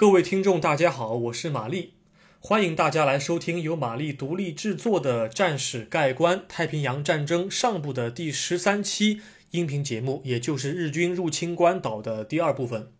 [0.00, 1.92] 各位听众，大家好，我是玛丽，
[2.40, 12.90] 欢迎大家来收听由玛丽独立制作的《战史概观：太平洋战争上部》的第十三期音频节目，也就是日军入侵关岛的第二部分。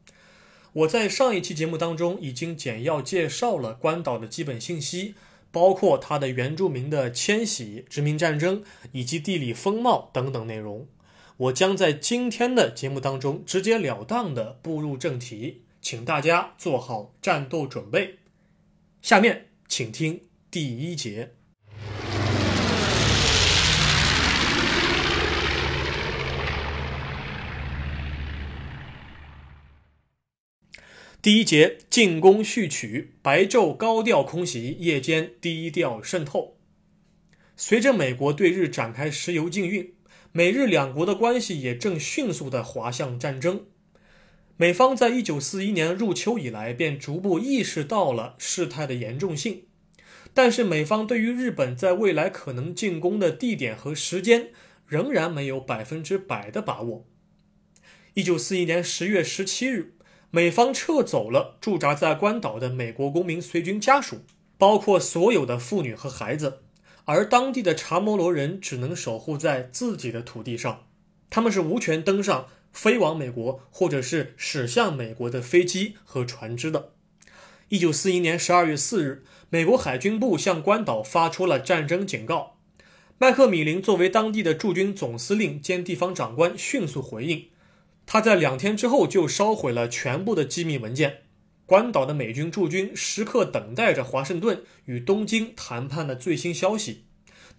[0.75, 5.15] 我在上一期节目当中已经简要介绍了关岛的基本信息，
[5.51, 8.63] 包括它的原住民的迁徙、殖民战争
[8.93, 10.87] 以及地理风貌等等内容。
[11.39, 15.63] 我将在今天的节目当中直截了当地步入正题。
[15.81, 18.19] 请大家做好战斗准备。
[19.01, 21.35] 下面请听第一节。
[31.23, 36.57] 第一节进攻序曲：白昼高调空袭，夜间低调渗透。
[37.57, 39.95] 随着美国对日展开石油禁运，
[40.33, 43.67] 美日两国的关系也正迅速的滑向战争。
[44.61, 49.63] 美方在一九四一年入秋以来便逐步意识到了事态的严重性，
[50.35, 54.51] 但是美方对于日本在未来可能进攻的地点和时间
[54.87, 57.07] 仍然没有百分之百的把握。
[58.13, 59.95] 一九四一年十月十七日，
[60.31, 64.19] 美方撤走了驻扎在关岛的美国公民随军家属，
[64.59, 66.59] 包括所有的妇女和孩子，
[67.07, 70.85] 而当地的查摩罗人只能守护在自己的土地上，
[71.31, 72.49] 他们是无权登上。
[72.73, 76.93] 飞往美国或者是驶向美国的飞机和船只的。
[77.69, 82.57] 一九四一年十二月四日，美国海军部向关岛发出了战争警告。
[83.19, 87.49] 麦克米林作为当地的驻军总司令兼地方长官，迅速回应。
[88.07, 91.19] 他在两天之后就烧毁了全部的机密文件。
[91.67, 97.05] 关岛的美军驻军时刻等待着华盛顿与东京谈判的最新消息。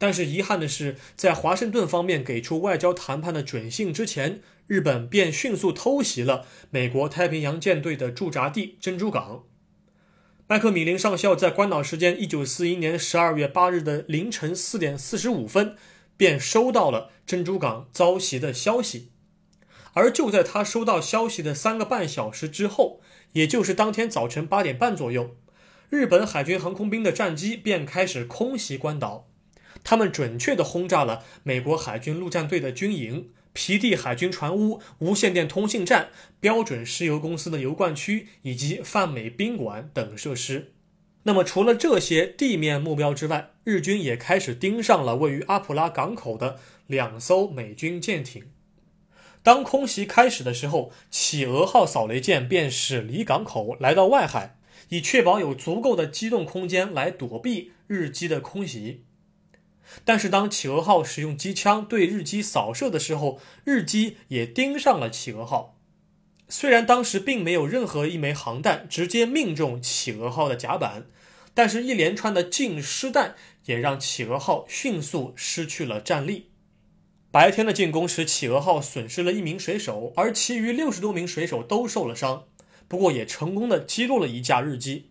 [0.02, 9.44] 但是遗憾的是，在华盛顿方面给出外交谈判的准信之前，日本便迅速偷袭了美国太平洋舰队的驻扎地珍珠港。
[10.48, 15.76] 麦克米林上校在关岛时间一九四一年十二月八日的凌晨四点四十五分，
[16.18, 19.12] 便收到了珍珠港遭袭的消息。
[19.94, 23.02] 而就在他收到消息的三个半小时之后，
[23.34, 25.36] 也就是当天早晨八点半左右，
[25.92, 29.28] 日本海军航空兵的战机便开始空袭关岛。
[29.84, 36.10] 他们准确地轰炸了美国海军陆战队的军营、皮地海军船坞、无线电通信站、
[36.40, 40.74] 标准石油公司的油罐区以及泛美宾馆等设施。
[41.24, 48.46] 那么，除了这些地面目标之外，日军也开始盯上了位于阿普拉港口的两艘美军舰艇。
[49.44, 54.58] 当空袭开始的时候，企鹅号扫雷舰便驶离港口，来到外海，
[54.90, 59.04] 以确保有足够的机动空间来躲避日机的空袭。
[60.06, 65.78] 但是，当企鹅号使用机枪对日机扫射的时候，日机也盯上了企鹅号。
[66.50, 71.06] 虽然当时并没有任何一枚航弹直接命中企鹅号的甲板，
[71.54, 73.36] 但是一连串的近湿弹
[73.66, 76.48] 也让企鹅号迅速失去了战力。
[77.32, 82.46] 白天的进攻使企鹅号损失了一名水手，而其余六十多名水手都受了伤。
[82.90, 85.11] 不过，也成功的击落了一架日机。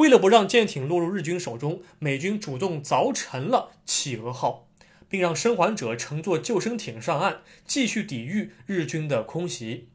[0.00, 4.66] 为了不让舰艇落入日军手中，美军主动凿沉了企鹅号，
[5.10, 9.88] 并让生还者乘坐救生艇上岸，继续抵御日军的空袭。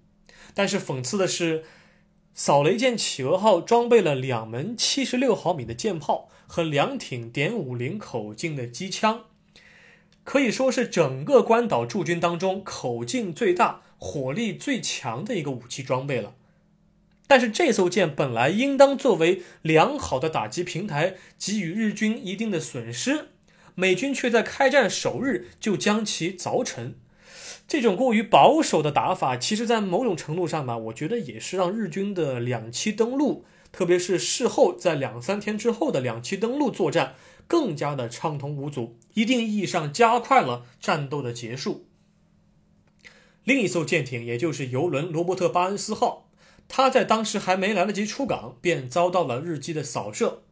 [0.54, 1.64] 但是讽刺的是，
[2.36, 9.24] 扫雷舰企鹅号装备了两门七十六毫米的舰炮和两挺点五零口径的机枪，
[10.24, 16.36] 可以说是整个关岛驻军当中口径最大、火力最强的一个武器装备了。
[17.28, 23.30] 但是这艘舰本来应当作为良好的打击平台，给予日军一定的损失，
[23.74, 26.96] 美军却在开战首日就将其凿沉。
[27.68, 37.16] 这种过于保守的打法，其实在某种程度上吧，我觉得也是让日军的两栖登陆，特别是事后在两三天之后的两栖登陆作战，
[37.48, 41.88] 更加的畅通无阻，一定意义上加快了战斗的结束。
[43.44, 46.25] 另一艘舰艇，也就是游轮罗伯特·巴恩斯号。
[46.68, 50.44] 他在当时还没来得及出港，便遭到了日机的扫射。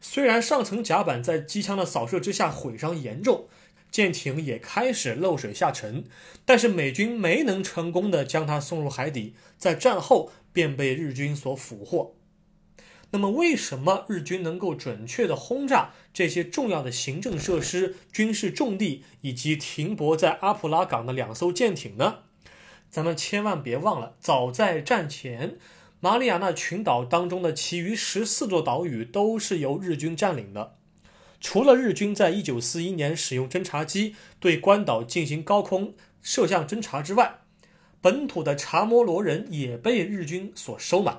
[0.00, 3.48] 虽然上层甲板在机枪的扫射之下毁伤严重，
[3.90, 6.04] 舰艇也开始漏水下沉，
[6.44, 12.14] 但是美军没能成功的将它送入海底，在战后便被日军所俘获。
[13.12, 22.24] 那么，为什么日军能够准确的轰炸这些重要的行政设施、军事重地以及停泊在阿普拉港的两艘舰艇呢？
[22.94, 25.56] 咱们千万别忘了，早在战前，
[25.98, 30.76] 马里亚纳群岛当中的其余十四座岛屿都是由日军占领的。
[31.40, 37.40] 除了日军在一九四一年使用侦察机对关岛进行高空摄像侦察之外，
[38.00, 41.16] 本土的查摩罗人也被日军所收买。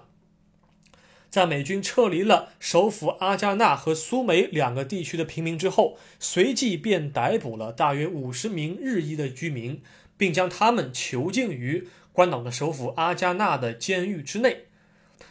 [1.30, 9.81] 在美军撤离了首府阿加纳和苏梅两个地区的平民之后，随即便逮捕了大约五十名日裔的居民，
[10.18, 14.66] 并将他们囚禁于关岛的首府阿加纳的监狱之内。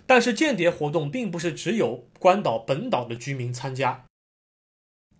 [0.06, 4.04] 但是，间谍活动并不是只有关岛本岛的居民参加。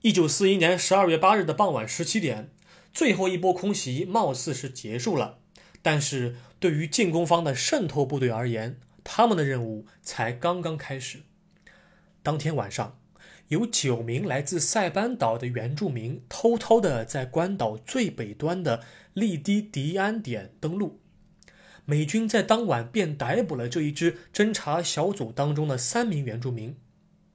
[0.02, 2.50] 一九四一年十二月八日的傍晚十七点，
[2.92, 5.38] 最后一波空袭貌似是结束了，
[5.80, 11.22] 但是对于进攻方的渗透部队而言，他们的任务才刚刚开始。
[12.22, 12.98] 当天晚上，
[13.48, 18.82] 有九名来自塞班岛的原住民偷偷的在关岛最北端的
[19.12, 21.00] 利迪迪安点登陆。
[21.84, 26.76] 美军在当晚便逮捕了这一支侦察小组当中的三名原住民。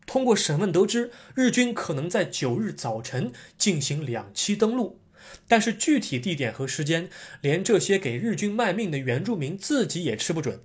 [0.07, 5.00] 通过审问得知，日军可能在九日早晨进行两栖登陆，
[5.47, 7.07] 但是具体地点和时间，
[7.41, 10.63] 连这些给日军卖命的原住民自己也吃不准。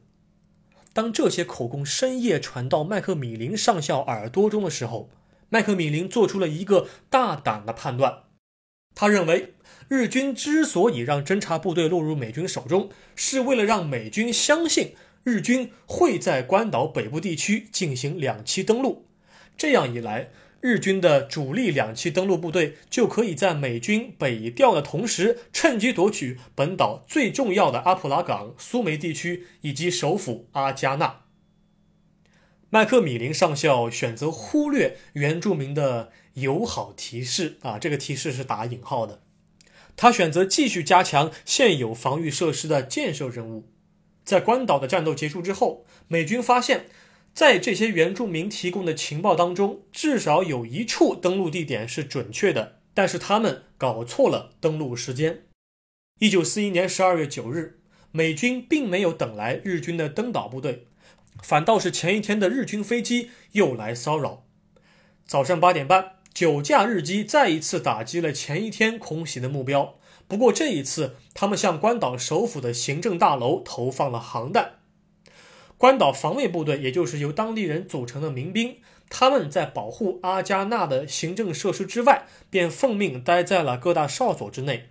[0.95, 5.11] 当这些口供深夜传到麦克米林上校耳朵中的时候，
[5.55, 8.25] 麦克米林做出了一个大胆的判断。
[8.93, 9.55] 他认为，
[9.87, 19.07] 日军之所以让侦察部队落入美军手中，是为了让美军相信日军会在关岛北部地区进行两栖登陆。
[19.57, 20.31] 这样一来，
[20.61, 31.21] 日军的主力两栖登陆部队就可以在美军北调的同时，趁机夺取本岛最重要的阿普拉港、苏梅地区以及首府阿加纳。
[32.75, 39.23] 麦克米林上校选择忽略原住民的友好提示啊，这个提示是打引号的。
[39.95, 43.71] 他选择继续加强现有防御设施的建设任务。
[44.25, 46.87] 在关岛的战斗结束之后，美军发现。
[47.33, 55.45] 在这些原住民提供的情报当中，至少有一处登陆地点是准确的，但是他们搞错了登陆时间。
[56.19, 57.79] 一九四一年十二月九日，
[58.11, 60.87] 美军并没有等来日军的登岛部队，
[61.43, 64.45] 反倒是前一天的日军飞机又来骚扰。
[65.27, 69.97] 早上八点半，九架日机再一次打击了前一天空袭的目标，
[70.27, 74.77] 不过这一次，他们向关岛首府的行政大楼投放了航弹。
[75.77, 78.77] 关岛防卫部队，也就是由当地人组成的民兵，
[79.11, 84.91] 他们在保护阿加纳的行政设施之外，便奉命待在了各大哨所之内。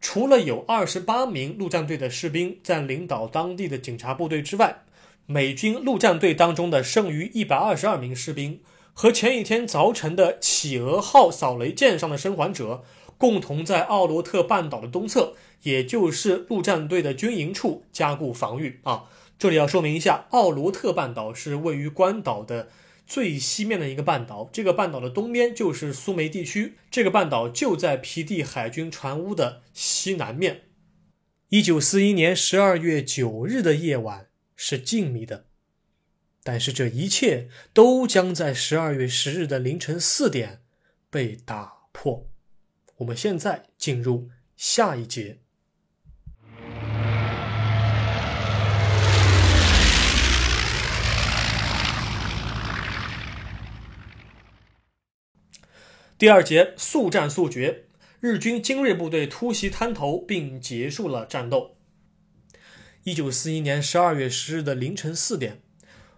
[0.00, 4.83] 除了有二十八名陆战队的士兵在领导当地的警察部队之外，
[5.26, 8.60] 美军陆战队当中的剩余一百二十二名士兵
[8.92, 12.84] 和前一天早晨的企鹅号扫雷舰上的生还者，
[13.16, 19.04] 共同在奥罗特半岛的东侧，也就是陆战队的军营处加固防御啊。
[19.38, 22.68] 这里要说明一下，奥罗特半岛是位于关岛的
[23.06, 24.48] 最西面的一个半岛。
[24.52, 30.64] 这个半岛的东边就是苏梅地区，这个半岛就在皮蒂海军船坞的西南面。
[31.48, 35.46] 一九四一年十二月九日的夜晚是静谧的，
[36.42, 40.62] 但是这一切都将在十二月十日的凌晨四点
[41.10, 42.28] 被打破。
[42.98, 45.40] 我们现在进入下一节。
[56.16, 57.86] 第二节速战速决，
[58.20, 61.73] 日军精锐部队突袭滩头，并结束了战斗。
[63.04, 65.60] 一九四一年十二月十日的凌晨四点，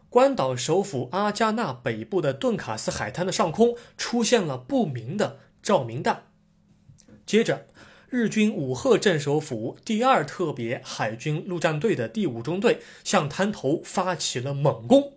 [0.08, 6.28] 关岛首府阿加纳北部的顿卡斯海滩的上空出现了不明的照明弹。
[7.26, 7.66] 接着，
[8.08, 15.14] 日军五鹤镇守府第二特别海军陆战队的第五中队向滩头发起了猛攻。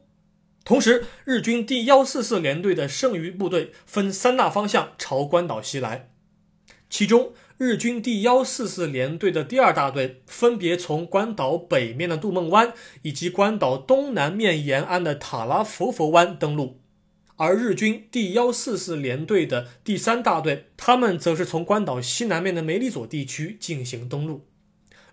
[0.66, 6.10] 同时，日军第幺四四联队的剩余部队分三大方向朝关岛袭来。
[6.90, 16.80] 其中，日军第幺四四联队的第二大队分别从关岛北面的杜梦湾以及关岛东南面沿岸的塔拉佛佛湾登陆，
[17.36, 24.48] 而日军第幺四四联队的第三大队，他们则是从关岛西南面的梅里佐地区进行登陆。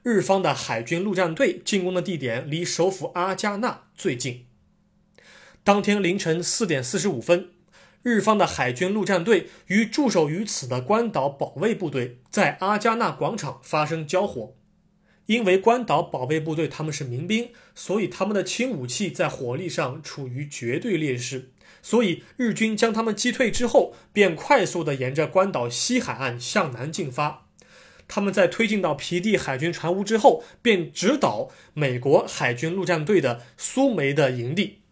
[0.05, 4.47] 日方的海军陆战队进攻的地点离首府阿加纳最近。
[5.65, 7.49] 当天凌晨四点四十五分，
[8.07, 14.55] 日方的海军陆战队与驻守于此的关岛保卫部队在阿加纳广场发生交火。
[15.27, 21.51] 因为关岛保卫部队他们是民兵，所以他们的轻武器在火力上处于绝对劣势。
[21.83, 27.49] 所以日军将他们击退之后，便快速地沿着关岛西海岸向南进发。
[28.07, 34.83] 他们在推进到皮蒂海军船坞之后，便直捣美国海军陆战队的苏梅的营地。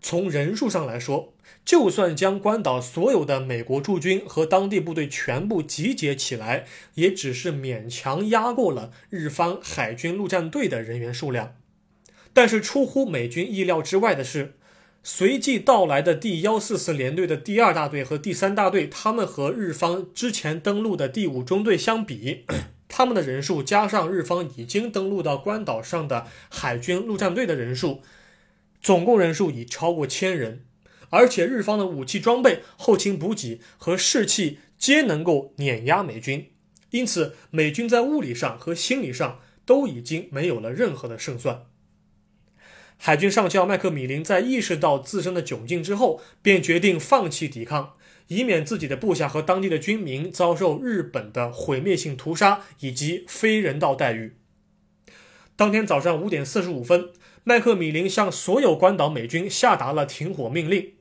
[0.00, 11.56] 从人数上来说，就算将关岛所有的美国驻军和当地部队全部集结起来，也只是勉强压过了日方海军陆战队的人员数量。
[12.32, 14.54] 但是出乎美军意料之外的是，
[15.02, 22.44] 随即到来的第幺四四联队的第二大队和第三大队，他们和日方之前登陆的第五中队相比，
[22.88, 28.02] 他们的人数加上日方已经登陆到关岛上的海军陆战队的人数，
[28.80, 30.64] 总共人数已超过千人。
[31.10, 36.50] 而且日方的武器装备、后勤补给和士气皆能够碾压美军，
[36.90, 41.64] 因此美军在物理上和心理上都已经没有了任何的胜算。
[42.98, 47.94] 海军上校麦克米林在意识到自身的窘境之后，便决定放弃抵抗，
[48.26, 54.36] 以免自己的部下和当地的军民遭受日本的毁灭性屠杀以及非人道待遇。
[55.56, 57.08] 当天早上五点四十五分，
[57.48, 60.92] 麦克米林向所有关岛美军下达了停火命令。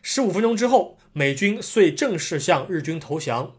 [0.00, 3.52] 十五分钟之后，美军遂正式向日军投降。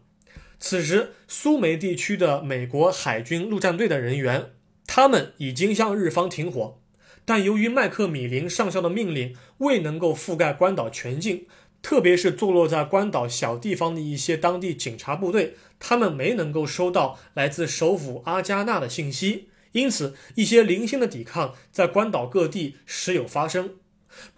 [0.58, 4.50] 此时，苏梅地区的美国海军陆战队的人员，
[4.88, 6.80] 他们已经向日方停火。
[7.24, 11.46] 但由于麦克米林上校的命令未能够覆盖关岛全境，
[11.80, 23.76] 特别是坐落在关岛小地方的一些当地警察部队，他们没能够收到来自首府阿加纳的信息，因此一些零星的抵抗在关岛各地时有发生。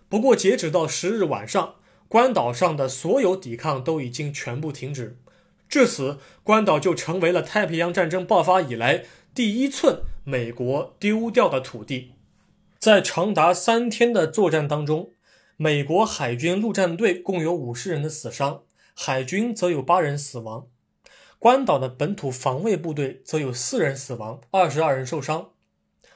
[0.09, 5.19] 不过，截止到十日晚上，关岛上的所有抵抗都已经全部停止。
[5.69, 12.13] 至此，关岛就成为了太平洋战争爆发以来第一寸美国丢掉的土地。
[12.79, 15.13] 在长达三天的作战当中，
[15.57, 20.67] 美国海军陆战队共有五十人的死伤，海军则有八人死亡；
[21.43, 25.51] 关岛的本土防卫部队则有四人死亡，二十二人受伤。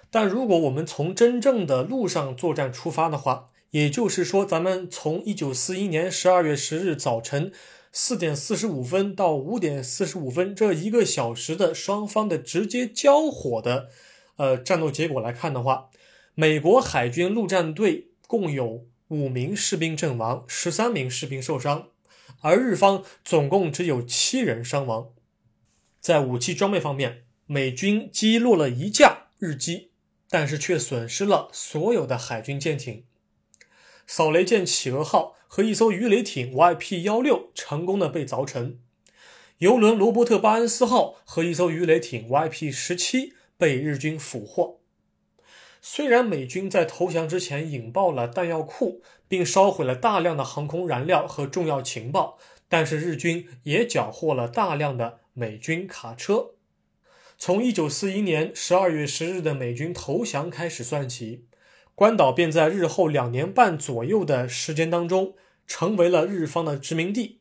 [0.08, 7.50] 但如果我们从真正的陆上作战出发的话，也就是说，咱们从一九四一年十二月十日早晨
[7.90, 13.88] 四点四十五分到五点四十五分这一个小时的双方的直接交火的，
[14.36, 15.88] 呃，战斗结果来看的话。
[16.36, 21.88] 美国海军陆战队共有五名士兵阵亡，十三名士兵受伤，
[22.42, 25.08] 而日方总共只有七人伤亡。
[26.06, 29.90] 在武器装备方面，美军击落了一架日机，
[30.30, 33.02] 但是却损失了所有的海军舰艇。
[34.06, 38.78] 扫雷舰企鹅号和一艘鱼雷艇 YP 幺六成功的被凿沉，
[39.58, 44.78] 游轮罗伯特巴恩斯号和一艘鱼雷艇 YP 十七被日军俘获。
[45.82, 56.52] 虽然美军在投降之前引爆了弹药库，并烧毁了大量的航空燃料和重要情报，但是日军也缴获了大量的美军卡车。
[57.36, 61.44] 从1941年12月10日的美军投降开始算起，
[61.94, 65.34] 关岛便在日后两年半左右的时间当中
[65.66, 67.40] 成为了日方的殖民地。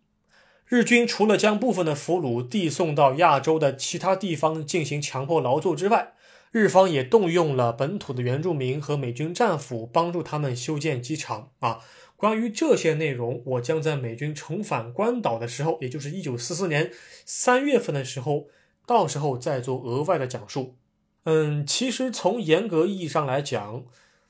[0.68, 6.12] 日军除了将部分的俘虏递送到亚洲的其他地方进行强迫劳作之外，
[6.52, 11.52] 日方也动用了本土的原住民和美军战俘，帮助他们修建机场。
[11.60, 11.80] 啊，
[12.16, 16.92] 关于这些内容，我将在美军重返关岛的时候，也就是一九四四年
[17.26, 18.48] 三月份的时候，
[18.86, 20.76] 到时候再做额外的讲述。
[21.24, 23.86] 嗯，其实从严格意义上来讲，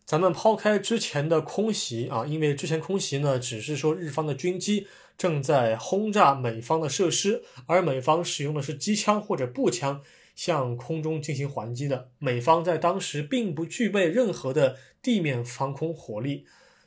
[0.05, 4.87] 咱们抛开之前的空袭啊，因为之前空袭呢，只是说日方的军机
[5.17, 10.01] 正在轰炸美方的设施，而美方使用的是机枪或者步枪。
[10.35, 16.45] 向空中进行还击的美方在当时并不具备任何的地面防空火力，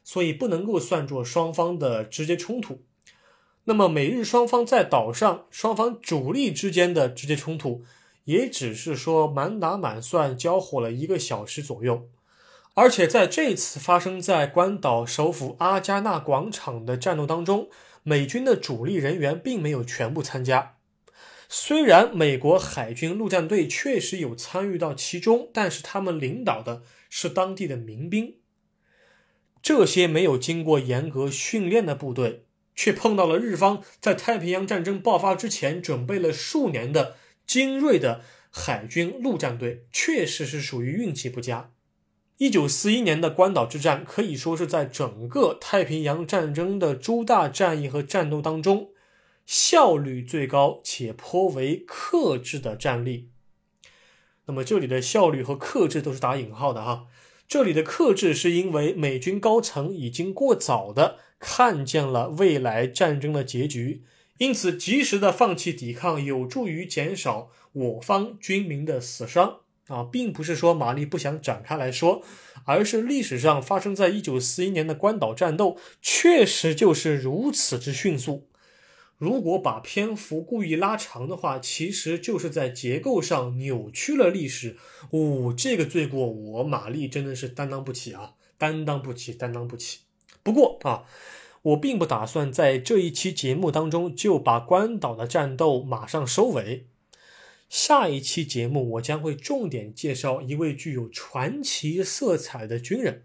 [0.08, 2.82] 所以不能够算作双方的直接冲突。
[3.64, 7.84] 那么美日双方在岛上双方主力之间的直接冲突，
[8.24, 12.08] 也只是说满打满算交火了一个小时左右。
[12.72, 17.68] 而且在这次发生在关岛首府阿加纳广场的战斗当中，
[18.02, 20.76] 美军的主力人员并没有全部参加。
[21.50, 28.36] 虽然美国海军陆战队确实有参与到其中，但是他们领导的是当地的民兵。
[29.62, 41.72] 这些没有经过严格训练的部队，却碰到了日方在太平洋战争爆发之前准备了数年的精锐的海军陆战队，确实是属于运气不佳。
[42.36, 48.90] 一九四一年的关岛之战可以说是在整个太平洋战争的诸大战役和战斗当中。
[49.44, 53.30] 效率最高且颇为克制的战力。
[54.44, 57.06] 那么这里的效率和克制都是打引号的哈。
[57.48, 64.02] 这里的克制是因为美军高层已经过早的看见了未来战争的结局，
[64.36, 72.22] 因此及时的放弃抵抗有助于减少我方军民的死伤啊，并不是说玛丽不想展开来说，
[72.66, 78.46] 而是历史上发生在一九四一年的关岛战斗确实就是如此之迅速。
[79.18, 84.76] 如果把篇幅故意拉长的话，其实就是在结构上扭曲了历史。
[85.10, 90.00] 哦，这个罪过我玛丽真的是担当不起啊，担当不起，担当不起。
[90.44, 91.02] 不过啊，
[91.62, 96.86] 我并不打算在这一期节目当中就把关岛的战斗马上收尾。
[97.68, 103.24] 下一期节目，我将会重点介绍一位具有传奇色彩的军人。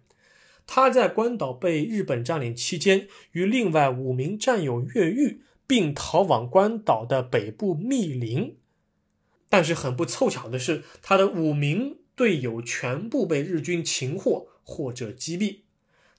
[0.66, 8.58] 他在关岛被日本占领期间，与另外五名战友越狱，并逃往关岛的北部密林。
[9.50, 15.60] 但是很不凑巧的是，他的五名队友全部被日军擒获或者击毙，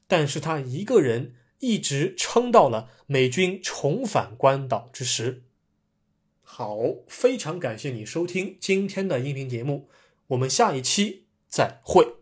[0.06, 5.42] 但是他一个人一直撑到了美军重返关岛之时。
[6.42, 9.88] 好，非常感谢你收听今天的音频节目，
[10.28, 12.13] 我们下一期再会。